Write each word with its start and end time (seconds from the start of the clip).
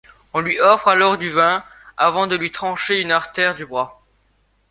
On 0.33 0.41
lui 0.41 0.59
offre 0.59 0.87
alors 0.87 1.19
du 1.19 1.29
vin 1.29 1.63
avant 1.95 2.25
de 2.25 2.35
lui 2.35 2.49
trancher 2.51 3.01
une 3.01 3.11
artère 3.11 3.53
du 3.53 3.67
bras. 3.67 4.01